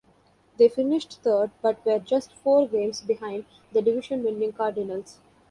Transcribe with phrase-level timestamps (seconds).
[0.57, 5.19] They finished third, but were just four games behind the division-winning Cardinals.